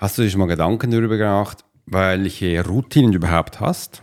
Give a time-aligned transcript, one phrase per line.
[0.00, 4.02] Hast du dir schon mal Gedanken darüber gemacht, welche Routinen du überhaupt hast?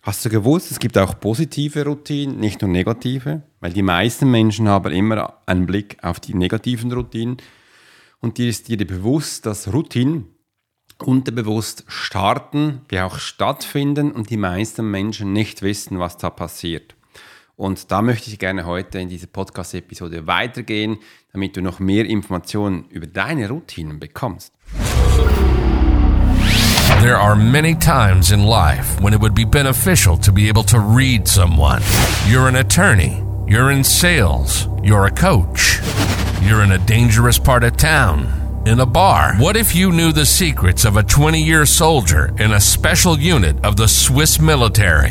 [0.00, 3.42] Hast du gewusst, es gibt auch positive Routinen, nicht nur negative?
[3.58, 7.38] Weil die meisten Menschen haben immer einen Blick auf die negativen Routinen.
[8.20, 10.26] Und dir ist dir bewusst, dass Routinen
[11.04, 16.94] unterbewusst starten, wie auch stattfinden und die meisten Menschen nicht wissen, was da passiert.
[17.56, 20.98] Und da möchte ich gerne heute in dieser Podcast-Episode weitergehen,
[21.32, 24.52] damit du noch mehr Informationen über deine Routinen bekommst.
[27.02, 30.78] There are many times in life when it would be beneficial to be able to
[30.78, 31.82] read someone.
[32.28, 35.80] You're an attorney, you're in sales, you're a coach,
[36.42, 38.28] you're in a dangerous part of town,
[38.66, 39.34] in a bar.
[39.38, 43.56] What if you knew the secrets of a 20 year soldier in a special unit
[43.64, 45.10] of the Swiss military?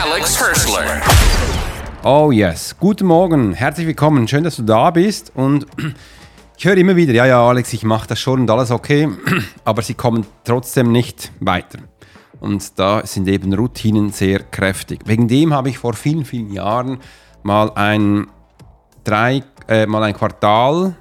[0.00, 1.00] Alex Hirschler.
[2.04, 5.66] Oh yes, guten Morgen, herzlich willkommen, schön, dass du da bist und
[6.56, 9.08] ich höre immer wieder, ja, ja, Alex, ich mache das schon und alles okay,
[9.64, 11.80] aber sie kommen trotzdem nicht weiter.
[12.38, 15.00] Und da sind eben Routinen sehr kräftig.
[15.06, 16.98] Wegen dem habe ich vor vielen, vielen Jahren
[17.42, 18.28] mal ein,
[19.02, 20.94] drei, äh, mal ein Quartal,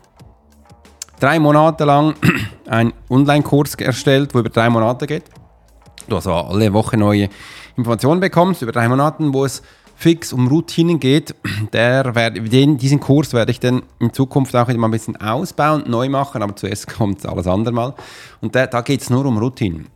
[1.19, 2.15] drei Monate lang
[2.67, 5.25] einen Online-Kurs erstellt, wo über drei Monate geht.
[6.07, 7.29] Du also alle Woche neue
[7.75, 9.61] Informationen bekommst, über drei Monate, wo es
[9.95, 11.35] fix um Routinen geht,
[11.73, 16.07] der den, diesen Kurs werde ich dann in Zukunft auch mal ein bisschen ausbauen, neu
[16.07, 17.95] machen, aber zuerst kommt alles andere mal.
[18.39, 19.87] Und der, da geht es nur um Routinen.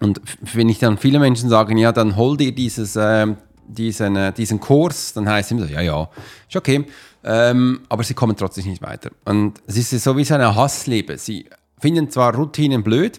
[0.00, 3.26] Und wenn ich dann viele Menschen sagen, ja, dann hol dir dieses, äh,
[3.66, 6.08] diesen, äh, diesen Kurs, dann heißt es immer so, ja, ja,
[6.48, 6.86] ist okay.
[7.24, 9.10] Ähm, aber sie kommen trotzdem nicht weiter.
[9.24, 11.18] Und es ist so wie so eine Hassliebe.
[11.18, 11.50] Sie
[11.80, 13.18] finden zwar Routinen blöd,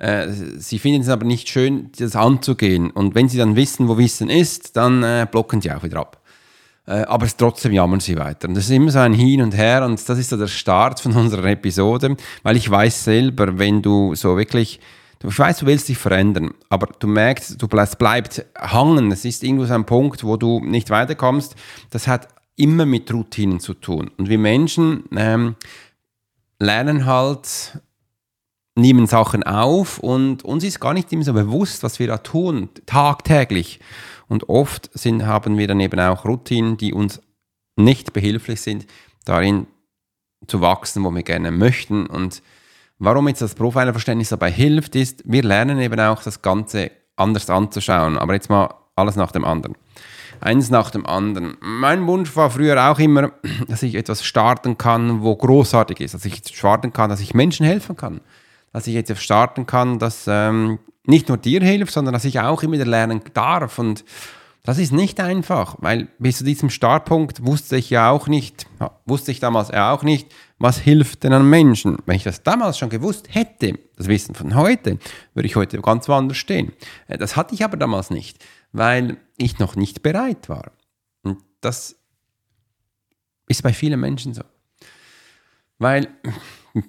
[0.00, 2.90] äh, sie finden es aber nicht schön, das anzugehen.
[2.90, 6.20] Und wenn sie dann wissen, wo Wissen ist, dann äh, blocken sie auch wieder ab.
[6.86, 8.48] Äh, aber trotzdem jammern sie weiter.
[8.48, 11.00] Und das ist immer so ein Hin und Her und das ist so der Start
[11.00, 14.80] von unserer Episode, weil ich weiß selber, wenn du so wirklich
[15.22, 19.12] ich weiß, du willst dich verändern, aber du merkst, du bleibst, bleibt hangen.
[19.12, 21.56] Es ist irgendwo so ein Punkt, wo du nicht weiterkommst.
[21.90, 24.10] Das hat immer mit Routinen zu tun.
[24.16, 25.56] Und wir Menschen ähm,
[26.58, 27.78] lernen halt
[28.80, 32.68] nehmen Sachen auf und uns ist gar nicht immer so bewusst, was wir da tun,
[32.86, 33.80] tagtäglich.
[34.28, 37.20] Und oft sind, haben wir dann eben auch Routinen, die uns
[37.76, 38.86] nicht behilflich sind,
[39.24, 39.66] darin
[40.46, 42.06] zu wachsen, wo wir gerne möchten.
[42.06, 42.42] Und
[42.98, 48.18] warum jetzt das Profilerverständnis dabei hilft, ist, wir lernen eben auch das Ganze anders anzuschauen.
[48.18, 49.76] Aber jetzt mal alles nach dem anderen.
[50.40, 51.56] Eins nach dem anderen.
[51.60, 53.32] Mein Wunsch war früher auch immer,
[53.68, 56.14] dass ich etwas starten kann, wo großartig ist.
[56.14, 58.20] Dass ich starten kann, dass ich Menschen helfen kann
[58.72, 62.62] dass ich jetzt starten kann, dass ähm, nicht nur dir hilft, sondern dass ich auch
[62.62, 63.78] immer wieder lernen darf.
[63.78, 64.04] Und
[64.62, 68.66] das ist nicht einfach, weil bis zu diesem Startpunkt wusste ich ja auch nicht,
[69.06, 71.96] wusste ich damals ja auch nicht, was hilft denn an Menschen.
[72.04, 74.98] Wenn ich das damals schon gewusst hätte, das Wissen von heute,
[75.34, 76.72] würde ich heute ganz woanders stehen.
[77.08, 80.72] Äh, das hatte ich aber damals nicht, weil ich noch nicht bereit war.
[81.22, 81.96] Und das
[83.48, 84.42] ist bei vielen Menschen so.
[85.78, 86.08] Weil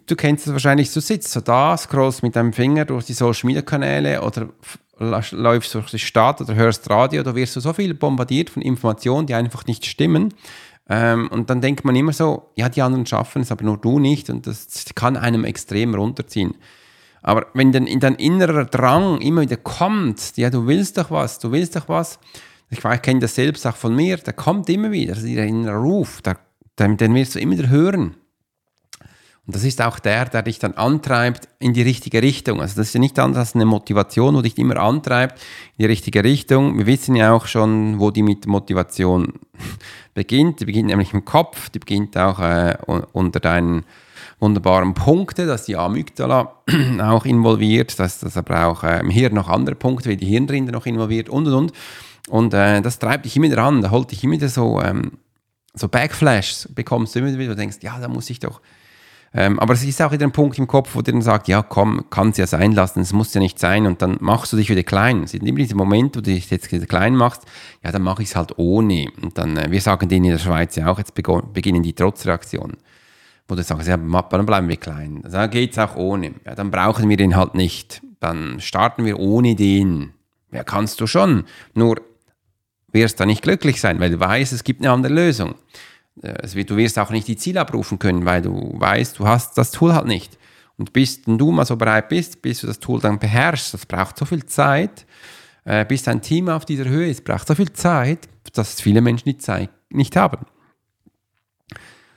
[0.06, 3.48] du kennst es wahrscheinlich, du sitzt so da, scrollst mit deinem Finger durch die Social
[3.48, 4.50] Media Kanäle oder
[4.98, 9.26] läufst durch die Stadt oder hörst Radio, da wirst du so viel bombardiert von Informationen,
[9.28, 10.34] die einfach nicht stimmen.
[10.90, 14.00] Ähm, und dann denkt man immer so, ja, die anderen schaffen es, aber nur du
[14.00, 14.30] nicht.
[14.30, 16.56] Und das kann einem extrem runterziehen.
[17.22, 21.40] Aber wenn dann in dein innerer Drang immer wieder kommt, ja, du willst doch was,
[21.40, 22.20] du willst doch was,
[22.70, 26.22] ich, ich kenne das selbst auch von mir, da kommt immer wieder, dieser innere Ruf,
[26.24, 26.36] da,
[26.80, 28.16] den, den wirst du immer wieder hören.
[29.48, 32.62] Und das ist auch der, der dich dann antreibt in die richtige Richtung.
[32.62, 35.40] Also das ist ja nicht anders als eine Motivation, wo dich immer antreibt
[35.78, 36.78] in die richtige Richtung.
[36.78, 39.34] Wir wissen ja auch schon, wo die mit Motivation
[40.14, 40.60] beginnt.
[40.60, 42.78] Die beginnt nämlich im Kopf, die beginnt auch äh,
[43.14, 43.84] unter deinen
[44.40, 46.54] wunderbaren Punkten, dass die Amygdala
[47.00, 50.72] auch involviert, dass das aber auch äh, im Hirn noch andere Punkte wie die Hirnrinde
[50.72, 51.74] noch involviert und und und.
[52.30, 55.14] Und äh, das treibt dich immer wieder an, da holt dich immer wieder so, ähm,
[55.74, 58.62] so Backflashes, bekommst du immer wieder, du denkst, ja, da muss ich doch
[59.34, 61.64] ähm, aber es ist auch wieder ein Punkt im Kopf, wo dir dann sagt, ja
[61.64, 64.58] komm, kann es ja sein lassen, es muss ja nicht sein und dann machst du
[64.58, 65.24] dich wieder klein.
[65.24, 67.44] Es sind immer diese Momente, wo du dich jetzt klein machst,
[67.84, 69.08] ja dann mache ich es halt ohne.
[69.22, 72.78] Und dann, äh, wir sagen denen in der Schweiz ja auch, jetzt beginnen die Trotzreaktionen.
[73.48, 75.22] wo du sagst, ja, dann bleiben wir klein.
[75.24, 76.34] Dann geht es auch ohne.
[76.46, 78.02] Ja, dann brauchen wir den halt nicht.
[78.20, 80.14] Dann starten wir ohne den.
[80.52, 81.46] Ja, kannst du schon.
[81.74, 82.02] Nur
[82.94, 85.56] wirst du nicht glücklich sein, weil du weißt, es gibt eine andere Lösung.
[86.22, 89.72] Äh, du wirst auch nicht die Ziele abrufen können, weil du weißt, du hast das
[89.72, 90.38] Tool halt nicht.
[90.78, 94.18] Und bis du mal so bereit bist, bis du das Tool dann beherrschst, das braucht
[94.18, 95.06] so viel Zeit,
[95.64, 99.30] äh, bis dein Team auf dieser Höhe ist, braucht so viel Zeit, dass viele Menschen
[99.30, 100.46] die Zeit nicht haben.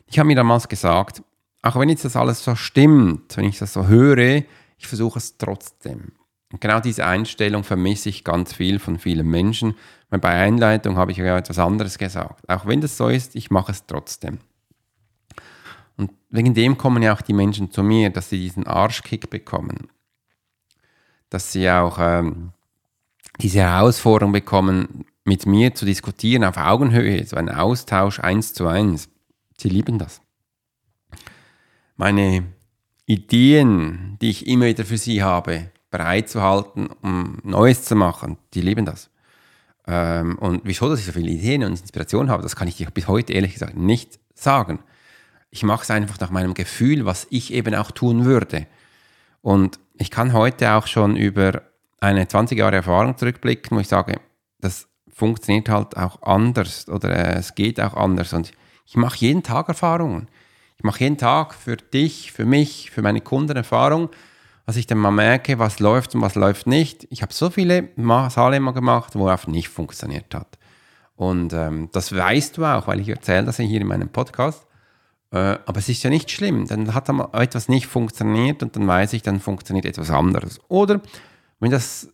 [0.07, 1.23] Ich habe mir damals gesagt,
[1.63, 4.43] auch wenn jetzt das alles so stimmt, wenn ich das so höre,
[4.79, 6.13] ich versuche es trotzdem.
[6.55, 9.75] Und genau diese Einstellung vermisse ich ganz viel von vielen Menschen.
[10.09, 12.49] Weil bei Einleitung habe ich ja etwas anderes gesagt.
[12.49, 14.39] Auch wenn das so ist, ich mache es trotzdem.
[15.97, 19.89] Und wegen dem kommen ja auch die Menschen zu mir, dass sie diesen Arschkick bekommen.
[21.29, 22.53] Dass sie auch ähm,
[23.41, 29.09] diese Herausforderung bekommen, mit mir zu diskutieren auf Augenhöhe, so ein Austausch eins zu eins.
[29.59, 30.21] Sie lieben das.
[31.97, 32.45] Meine
[33.07, 38.85] Ideen, die ich immer wieder für sie habe, bereitzuhalten, um Neues zu machen, die lieben
[38.85, 39.11] das.
[39.87, 42.91] Ähm, und wieso, dass ich so viele Ideen und Inspirationen habe, das kann ich dir
[42.91, 44.81] bis heute ehrlich gesagt nicht sagen.
[45.51, 48.67] Ich mache es einfach nach meinem Gefühl, was ich eben auch tun würde.
[49.41, 51.63] Und ich kann heute auch schon über
[52.01, 54.21] eine 20 Jahre Erfahrung zurückblicken, wo ich sage,
[54.59, 58.33] das funktioniert halt auch anders oder äh, es geht auch anders.
[58.33, 58.51] Und
[58.85, 60.27] ich mache jeden Tag Erfahrungen.
[60.77, 64.09] Ich mache jeden Tag für dich, für mich, für meine Kunden Erfahrungen,
[64.67, 67.07] was ich dann mal merke, was läuft und was läuft nicht.
[67.11, 67.89] Ich habe so viele
[68.31, 70.59] Saale immer gemacht, wo es nicht funktioniert hat.
[71.17, 74.67] Und ähm, das weißt du auch, weil ich erzähle das hier in meinem Podcast.
[75.31, 76.67] Äh, aber es ist ja nicht schlimm.
[76.67, 80.61] Dann hat etwas nicht funktioniert und dann weiß ich, dann funktioniert etwas anderes.
[80.69, 81.01] Oder
[81.61, 82.09] wenn das,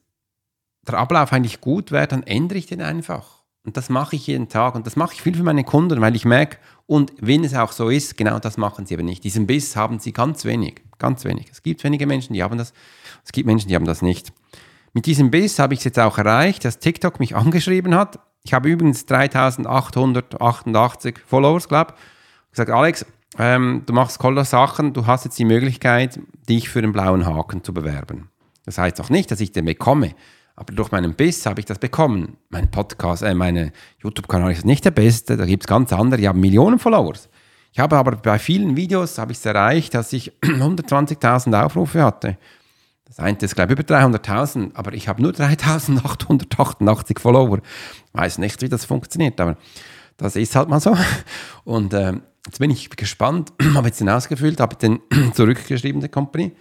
[0.86, 3.40] der Ablauf eigentlich gut wäre, dann ändere ich den einfach.
[3.64, 6.16] Und das mache ich jeden Tag und das mache ich viel für meine Kunden, weil
[6.16, 6.56] ich merke,
[6.90, 9.22] und wenn es auch so ist, genau das machen sie aber nicht.
[9.22, 11.46] Diesen Biss haben sie ganz wenig, ganz wenig.
[11.52, 12.72] Es gibt wenige Menschen, die haben das,
[13.24, 14.32] es gibt Menschen, die haben das nicht.
[14.92, 18.18] Mit diesem Biss habe ich es jetzt auch erreicht, dass TikTok mich angeschrieben hat.
[18.42, 22.50] Ich habe übrigens 3888 Followers, glaube ich.
[22.50, 23.06] gesagt, Alex,
[23.38, 27.62] ähm, du machst tolle Sachen, du hast jetzt die Möglichkeit, dich für den blauen Haken
[27.62, 28.30] zu bewerben.
[28.64, 30.16] Das heißt auch nicht, dass ich den bekomme,
[30.60, 32.36] aber durch meinen Biss habe ich das bekommen.
[32.50, 33.72] Mein Podcast, äh, mein
[34.02, 37.30] YouTube-Kanal ist nicht der beste, da gibt es ganz andere, die haben Millionen Followers.
[37.72, 42.36] Ich habe aber bei vielen Videos habe ich es erreicht, dass ich 120.000 Aufrufe hatte.
[43.06, 47.56] Das eine ist, glaube ich, über 300.000, aber ich habe nur 3.888 Follower.
[47.56, 49.56] Ich weiß nicht, wie das funktioniert, aber
[50.18, 50.94] das ist halt mal so.
[51.64, 52.12] Und äh,
[52.44, 55.00] jetzt bin ich gespannt, habe jetzt den ausgefüllt, habe den
[55.32, 56.52] zurückgeschrieben, der Company.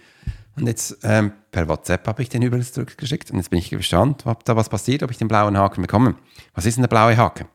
[0.56, 3.30] Und jetzt ähm, per WhatsApp habe ich den übrigens zurückgeschickt.
[3.30, 6.16] Und jetzt bin ich gespannt, ob da was passiert, ob ich den blauen Haken bekomme.
[6.54, 7.46] Was ist denn der blaue Haken?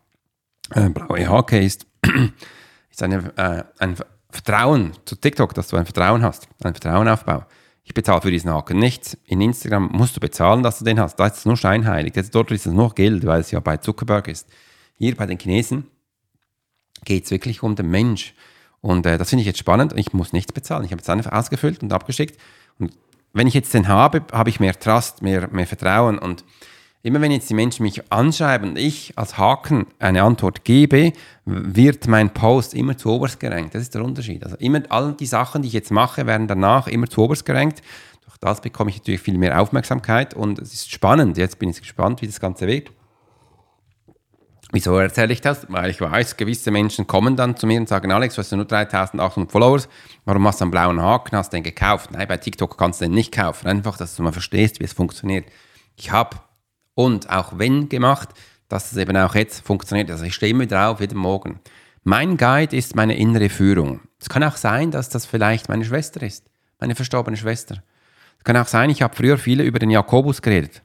[0.71, 1.85] Äh, blaue Haken ist,
[2.89, 3.95] ist eine, äh, ein
[4.29, 7.45] Vertrauen zu TikTok, dass du ein Vertrauen hast, ein Vertrauenaufbau.
[7.83, 9.15] Ich bezahle für diesen Haken nichts.
[9.25, 11.17] In Instagram musst du bezahlen, dass du den hast.
[11.17, 12.15] Da ist es nur scheinheilig.
[12.15, 14.49] Jetzt dort ist es nur Geld, weil es ja bei Zuckerberg ist.
[14.97, 15.85] Hier bei den Chinesen
[17.03, 18.33] geht es wirklich um den Mensch.
[18.85, 19.93] Und äh, das finde ich jetzt spannend.
[19.97, 20.85] Ich muss nichts bezahlen.
[20.85, 22.39] Ich habe es einfach ausgefüllt und abgeschickt.
[22.77, 22.91] Und
[23.33, 26.19] wenn ich jetzt den habe, habe ich mehr Trust, mehr, mehr Vertrauen.
[26.19, 26.45] Und
[27.01, 31.13] immer wenn jetzt die Menschen mich anschreiben und ich als Haken eine Antwort gebe,
[31.45, 33.73] wird mein Post immer zu oberst gerankt.
[33.73, 34.43] Das ist der Unterschied.
[34.43, 37.81] Also immer all die Sachen, die ich jetzt mache, werden danach immer zu oberst gerankt.
[38.23, 41.39] Durch das bekomme ich natürlich viel mehr Aufmerksamkeit und es ist spannend.
[41.39, 42.91] Jetzt bin ich gespannt, wie das Ganze wird.
[44.75, 45.67] Wieso erzähle ich das?
[45.69, 48.65] Weil ich weiß, gewisse Menschen kommen dann zu mir und sagen, Alex, du hast nur
[48.65, 49.87] 3800 Followers,
[50.25, 52.11] warum hast du einen blauen Haken, hast du den gekauft?
[52.11, 53.67] Nein, bei TikTok kannst du den nicht kaufen.
[53.67, 55.45] Einfach, dass du mal verstehst, wie es funktioniert.
[55.95, 56.35] Ich habe
[56.93, 58.27] und auch wenn gemacht,
[58.67, 60.11] dass es eben auch jetzt funktioniert.
[60.11, 61.61] Also ich stehe immer drauf, jeden Morgen.
[62.03, 64.01] Mein Guide ist meine innere Führung.
[64.19, 66.49] Es kann auch sein, dass das vielleicht meine Schwester ist,
[66.81, 67.81] meine verstorbene Schwester.
[68.39, 70.81] Es kann auch sein, ich habe früher viele über den Jakobus geredet.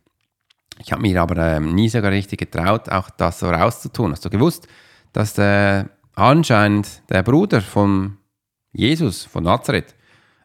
[0.83, 4.13] Ich habe mir aber ähm, nie sogar richtig getraut, auch das so rauszutun.
[4.13, 4.67] Hast du gewusst,
[5.13, 5.85] dass äh,
[6.15, 8.17] anscheinend der Bruder von
[8.73, 9.95] Jesus, von Nazareth,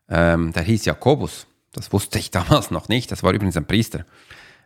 [0.10, 1.48] ähm, der hieß Jakobus.
[1.72, 3.12] Das wusste ich damals noch nicht.
[3.12, 4.06] Das war übrigens ein Priester.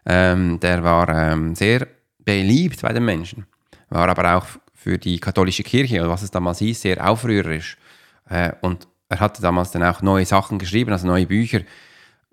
[0.05, 3.45] Ähm, der war ähm, sehr beliebt bei den Menschen,
[3.89, 7.77] war aber auch für die katholische Kirche, oder was es damals hieß, sehr aufrührerisch.
[8.27, 11.61] Äh, und er hatte damals dann auch neue Sachen geschrieben, also neue Bücher,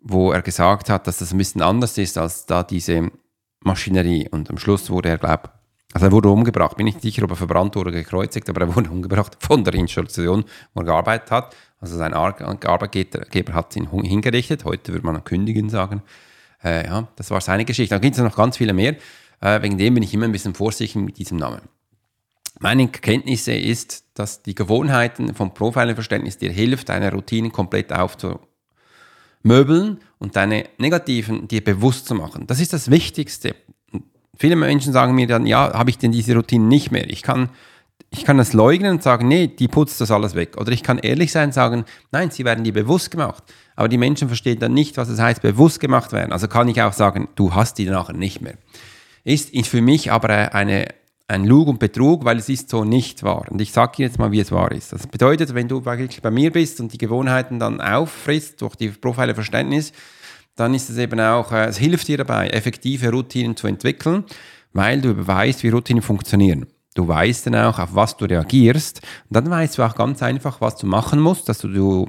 [0.00, 3.10] wo er gesagt hat, dass das ein bisschen anders ist als da diese
[3.60, 4.28] Maschinerie.
[4.30, 5.50] Und am Schluss wurde er, glaube
[5.92, 6.76] also er wurde umgebracht.
[6.76, 10.44] Bin nicht sicher, ob er verbrannt oder gekreuzigt, aber er wurde umgebracht von der Institution,
[10.74, 11.56] wo er gearbeitet hat.
[11.80, 14.64] Also sein Arbeitgeber hat ihn hingerichtet.
[14.64, 16.02] Heute würde man kündigen sagen.
[16.62, 17.94] Äh, ja, das war seine Geschichte.
[17.94, 18.96] Da gibt es noch ganz viele mehr.
[19.40, 21.62] Äh, wegen dem bin ich immer ein bisschen vorsichtig mit diesem Namen.
[22.58, 27.92] Meine Kenntnisse ist, dass die Gewohnheiten vom Profiling-Verständnis dir hilft, deine Routinen komplett
[29.46, 32.46] aufzumöbeln und deine negativen dir bewusst zu machen.
[32.46, 33.54] Das ist das Wichtigste.
[34.36, 37.08] Viele Menschen sagen mir dann, ja, habe ich denn diese Routinen nicht mehr?
[37.08, 37.48] Ich kann,
[38.10, 40.56] ich kann das leugnen und sagen, nee, die putzt das alles weg.
[40.58, 43.42] Oder ich kann ehrlich sein und sagen, nein, sie werden dir bewusst gemacht.
[43.76, 46.32] Aber die Menschen verstehen dann nicht, was es heißt, bewusst gemacht werden.
[46.32, 48.54] Also kann ich auch sagen, du hast die nachher nicht mehr.
[49.24, 50.86] Ist für mich aber eine
[51.28, 53.46] ein Lug und Betrug, weil es ist so nicht wahr.
[53.50, 54.92] Und ich sage jetzt mal, wie es wahr ist.
[54.92, 58.88] Das bedeutet, wenn du wirklich bei mir bist und die Gewohnheiten dann auffrisst durch die
[58.88, 59.92] Profile-Verständnis,
[60.54, 64.24] dann ist es eben auch, äh, es hilft dir dabei, effektive Routinen zu entwickeln,
[64.72, 66.66] weil du weißt, wie Routinen funktionieren.
[66.94, 69.02] Du weißt dann auch, auf was du reagierst.
[69.28, 72.08] Und dann weißt du auch ganz einfach, was du machen musst, dass du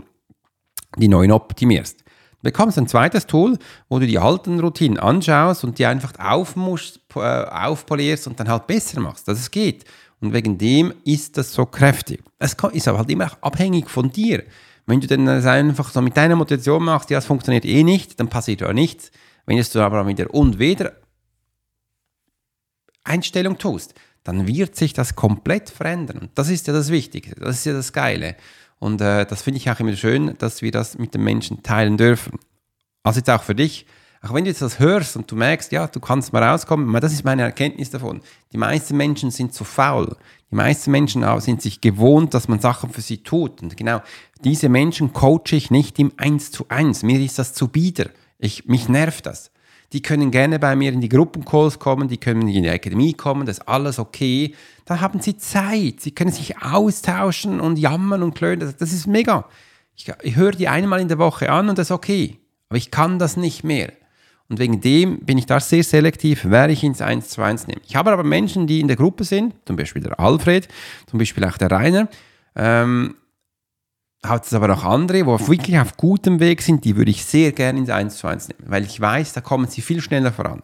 [0.96, 2.04] die neuen optimierst.
[2.48, 7.20] Bekommst ein zweites Tool, wo du die alten Routinen anschaust und die einfach aufmuschst, äh,
[7.20, 9.84] aufpolierst und dann halt besser machst, dass es geht.
[10.22, 12.24] Und wegen dem ist das so kräftig.
[12.40, 14.46] Es ist aber halt immer auch abhängig von dir.
[14.86, 18.30] Wenn du dann einfach so mit deiner Motivation machst, ja, es funktioniert eh nicht, dann
[18.30, 19.12] passiert ja nichts.
[19.46, 20.94] Wenn du aber mit der Und weder
[23.04, 26.30] Einstellung tust, dann wird sich das komplett verändern.
[26.34, 28.38] Das ist ja das Wichtige, das ist ja das Geile.
[28.80, 31.98] Und äh, das finde ich auch immer schön, dass wir das mit den Menschen teilen
[31.98, 32.40] dürfen.
[33.04, 33.86] Also jetzt auch für dich,
[34.22, 37.14] auch wenn du jetzt das hörst und du merkst, ja, du kannst mal rauskommen, das
[37.14, 38.22] ist meine Erkenntnis davon.
[38.52, 40.16] Die meisten Menschen sind zu faul.
[40.52, 43.62] Die meisten Menschen sind sich gewohnt, dass man Sachen für sie tut.
[43.62, 44.02] Und genau
[44.44, 47.04] diese Menschen coache ich nicht im Eins zu eins.
[47.04, 48.10] Mir ist das zu bieder.
[48.40, 49.52] Ich, mich nervt das.
[49.94, 53.46] Die können gerne bei mir in die Gruppencalls kommen, die können in die Akademie kommen,
[53.46, 54.54] das ist alles okay.
[54.86, 59.46] Da haben sie Zeit, sie können sich austauschen und jammern und klönen, das, ist mega.
[59.96, 62.38] Ich, ich höre die einmal in der Woche an und das ist okay.
[62.70, 63.94] Aber ich kann das nicht mehr.
[64.50, 67.82] Und wegen dem bin ich da sehr selektiv, wer ich ins 1 zu 1 nehme.
[67.86, 70.68] Ich habe aber Menschen, die in der Gruppe sind, zum Beispiel der Alfred,
[71.08, 72.08] zum Beispiel auch der Rainer,
[72.56, 73.16] ähm,
[74.30, 77.52] hat es aber auch andere, wo wirklich auf gutem Weg sind, die würde ich sehr
[77.52, 80.64] gerne ins 1 zu 1 nehmen, weil ich weiß, da kommen sie viel schneller voran.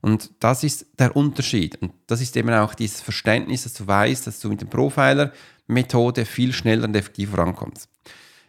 [0.00, 1.80] Und das ist der Unterschied.
[1.80, 6.24] Und das ist eben auch dieses Verständnis, dass du weißt, dass du mit der Profiler-Methode
[6.24, 7.88] viel schneller und effektiv vorankommst.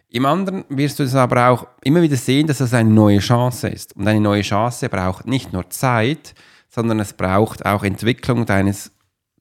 [0.09, 3.67] Im anderen wirst du es aber auch immer wieder sehen, dass es eine neue Chance
[3.67, 3.95] ist.
[3.95, 6.33] Und eine neue Chance braucht nicht nur Zeit,
[6.69, 8.91] sondern es braucht auch Entwicklung deines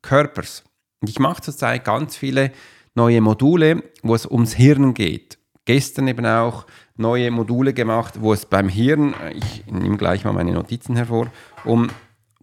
[0.03, 0.65] Körpers.
[1.01, 2.53] Und ich mache zurzeit ganz viele
[2.95, 5.39] neue Module, wo es ums Hirn geht.
[5.65, 10.33] Gestern eben auch neue Module gemacht, wo es beim Hirn, äh, ich nehme gleich mal
[10.33, 11.31] meine Notizen hervor,
[11.65, 11.89] um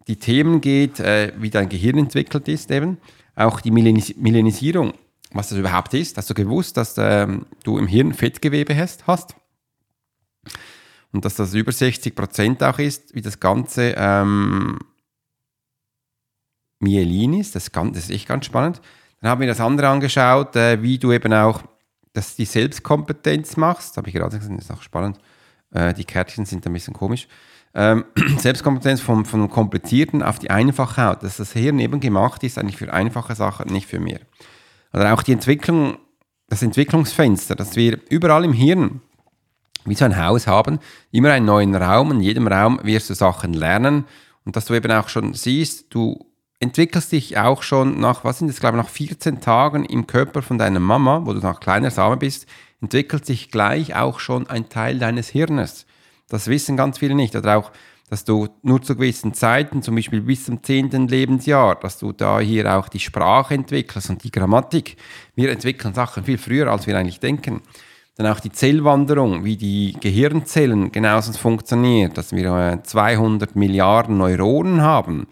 [0.08, 2.98] die Themen geht, äh, wie dein Gehirn entwickelt ist eben,
[3.36, 4.94] auch die Millenis Millenisierung,
[5.32, 6.18] was das überhaupt ist.
[6.18, 9.06] Hast du gewusst, dass ähm, du im Hirn Fettgewebe hast?
[9.06, 9.36] hast?
[11.12, 14.80] Und dass das über 60 Prozent auch ist, wie das Ganze ähm,
[16.80, 17.56] Myelin ist.
[17.56, 18.82] Das, das ist echt ganz spannend.
[19.22, 21.62] Dann haben wir das andere angeschaut, äh, wie du eben auch
[22.14, 23.98] das die Selbstkompetenz machst.
[23.98, 25.20] Habe ich gerade gesagt, das ist auch spannend.
[25.72, 27.28] Äh, die Kärtchen sind ein bisschen komisch.
[27.74, 28.06] Ähm,
[28.38, 32.92] Selbstkompetenz vom, vom Komplizierten auf die Einfache dass das Hirn eben gemacht ist, eigentlich für
[32.92, 34.22] einfache Sachen, nicht für mehr.
[34.94, 35.98] Oder auch die Entwicklung,
[36.48, 39.02] das Entwicklungsfenster, dass wir überall im Hirn
[39.86, 40.80] wie so ein Haus haben,
[41.12, 42.12] immer einen neuen Raum.
[42.12, 44.06] In jedem Raum wirst du Sachen lernen
[44.46, 46.26] und dass du eben auch schon siehst, du
[46.60, 50.42] entwickelst dich auch schon nach, was sind das, glaube ich, nach 14 Tagen im Körper
[50.42, 52.48] von deiner Mama, wo du noch kleiner Same bist,
[52.82, 55.86] entwickelt sich gleich auch schon ein Teil deines Hirnes.
[56.28, 57.36] Das wissen ganz viele nicht.
[57.36, 57.72] Oder auch,
[58.10, 61.08] dass du nur zu gewissen Zeiten, zum Beispiel bis zum 10.
[61.08, 64.98] Lebensjahr, dass du da hier auch die Sprache entwickelst und die Grammatik.
[65.36, 67.62] Wir entwickeln Sachen viel früher, als wir eigentlich denken.
[68.16, 75.28] Dann auch die Zellwanderung, wie die Gehirnzellen genauso funktioniert, dass wir 200 Milliarden Neuronen haben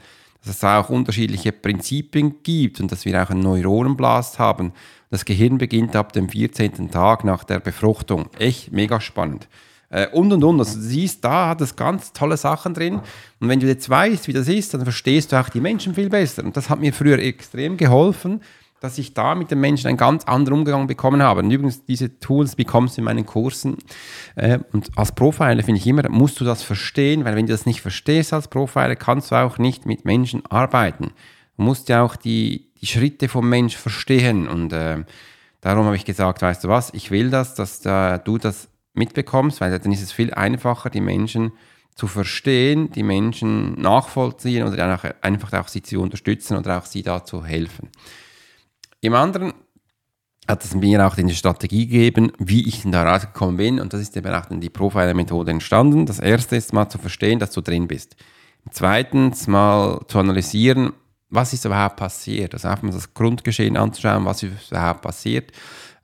[0.47, 4.73] dass es auch unterschiedliche Prinzipien gibt und dass wir auch einen Neuronenblast haben.
[5.09, 6.91] Das Gehirn beginnt ab dem 14.
[6.91, 8.29] Tag nach der Befruchtung.
[8.39, 9.47] Echt mega spannend.
[9.89, 10.59] Äh, und und und.
[10.59, 12.99] Also du siehst, da hat es ganz tolle Sachen drin.
[13.39, 16.09] Und wenn du jetzt weißt, wie das ist, dann verstehst du auch die Menschen viel
[16.09, 16.43] besser.
[16.43, 18.41] Und das hat mir früher extrem geholfen,
[18.79, 21.41] dass ich da mit den Menschen einen ganz anderen Umgang bekommen habe.
[21.41, 23.77] Und übrigens, diese Tools bekommst du in meinen Kursen.
[24.35, 27.65] Äh, und als Profiler finde ich immer, musst du das verstehen, weil wenn du das
[27.65, 31.11] nicht verstehst als Profiler, kannst du auch nicht mit Menschen arbeiten.
[31.57, 34.47] Du musst ja auch die, die Schritte vom Mensch verstehen.
[34.47, 35.03] Und äh,
[35.61, 39.61] darum habe ich gesagt, weißt du was, ich will das, dass äh, du das mitbekommst,
[39.61, 41.51] weil dann ist es viel einfacher, die Menschen
[41.95, 47.23] zu verstehen, die Menschen nachvollziehen oder einfach auch sie zu unterstützen oder auch sie da
[47.23, 47.89] zu helfen.
[49.01, 49.53] Im anderen
[50.47, 53.79] hat es mir auch die Strategie gegeben, wie ich da rausgekommen bin.
[53.79, 56.05] Und das ist eben auch dann die Profiler-Methode entstanden.
[56.05, 58.15] Das erste ist mal zu verstehen, dass du drin bist.
[58.71, 60.93] Zweitens mal zu analysieren,
[61.29, 62.53] was ist überhaupt passiert.
[62.53, 65.51] Also einfach mal das Grundgeschehen anzuschauen, was ist überhaupt passiert.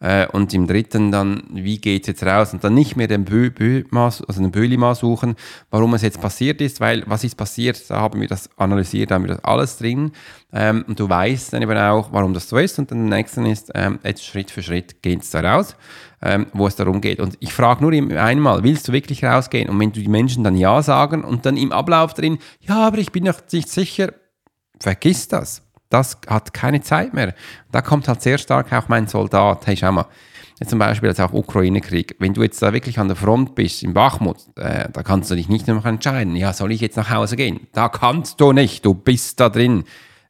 [0.03, 2.51] Äh, und im dritten dann, wie geht es jetzt raus?
[2.51, 5.35] Und dann nicht mehr den, Bö, Bö also den Böli mal suchen,
[5.71, 9.15] warum es jetzt passiert ist, weil was ist passiert, da haben wir das analysiert, da
[9.15, 10.11] haben wir das alles drin.
[10.51, 12.77] Ähm, und du weißt dann eben auch, warum das so ist.
[12.79, 15.77] Und dann der nächste ist, ähm, jetzt Schritt für Schritt geht es da raus,
[16.21, 17.21] ähm, wo es darum geht.
[17.21, 19.69] Und ich frage nur einmal, willst du wirklich rausgehen?
[19.69, 22.97] Und wenn du die Menschen dann Ja sagen und dann im Ablauf drin, ja, aber
[22.97, 24.13] ich bin noch nicht sicher,
[24.81, 27.35] vergiss das das hat keine Zeit mehr.
[27.71, 29.67] Da kommt halt sehr stark auch mein Soldat.
[29.67, 30.07] Hey, schau mal,
[30.59, 32.15] jetzt zum Beispiel jetzt auch Ukraine-Krieg.
[32.19, 35.35] Wenn du jetzt da wirklich an der Front bist, in Bachmut, äh, da kannst du
[35.35, 37.67] dich nicht mehr entscheiden, ja, soll ich jetzt nach Hause gehen?
[37.73, 39.83] Da kannst du nicht, du bist da drin.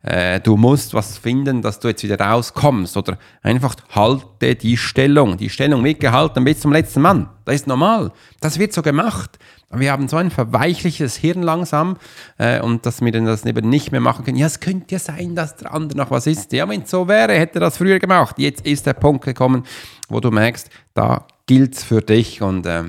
[0.04, 5.38] Äh, du musst was finden, dass du jetzt wieder rauskommst oder einfach halte die Stellung.
[5.38, 7.30] Die Stellung wird gehalten bis zum letzten Mann.
[7.46, 8.12] Das ist normal.
[8.42, 9.40] Das wird so gemacht.
[9.72, 11.98] Wir haben so ein verweichliches Hirn langsam
[12.38, 14.38] äh, und dass wir dann das eben nicht mehr machen können.
[14.38, 16.52] Ja, es könnte ja sein, dass der andere noch was ist.
[16.52, 18.36] Ja, wenn es so wäre, hätte er das früher gemacht.
[18.38, 19.64] Jetzt ist der Punkt gekommen,
[20.10, 22.84] wo du merkst, da gilt es für dich und äh,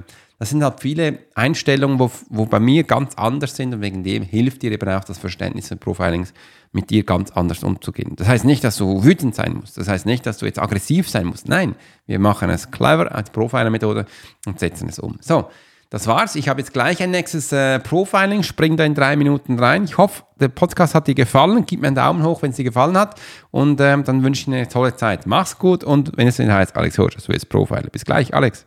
[0.44, 4.22] das sind halt viele Einstellungen, wo, wo bei mir ganz anders sind und wegen dem
[4.22, 6.34] hilft dir eben auch das Verständnis des Profilings,
[6.70, 8.14] mit dir ganz anders umzugehen.
[8.16, 9.78] Das heißt nicht, dass du wütend sein musst.
[9.78, 11.48] Das heißt nicht, dass du jetzt aggressiv sein musst.
[11.48, 14.04] Nein, wir machen es clever als Profiler-Methode
[14.44, 15.16] und setzen es um.
[15.22, 15.48] So,
[15.88, 16.34] das war's.
[16.34, 18.42] Ich habe jetzt gleich ein nächstes äh, Profiling.
[18.42, 19.84] Spring da in drei Minuten rein.
[19.84, 21.64] Ich hoffe, der Podcast hat dir gefallen.
[21.66, 23.18] Gib mir einen Daumen hoch, wenn es dir gefallen hat.
[23.50, 25.26] Und ähm, dann wünsche ich dir eine tolle Zeit.
[25.26, 27.88] Mach's gut und wenn es wieder heißt, Alex Horsch, Swiss Profiler.
[27.90, 28.66] Bis gleich, Alex.